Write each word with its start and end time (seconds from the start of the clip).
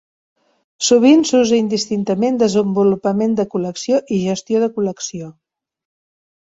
Sovint 0.87 1.21
s'usa 1.31 1.59
indistintament 1.65 2.41
desenvolupament 2.45 3.37
de 3.43 3.47
col·lecció 3.55 4.03
i 4.19 4.21
gestió 4.27 4.67
de 4.67 4.75
col·lecció. 4.81 5.33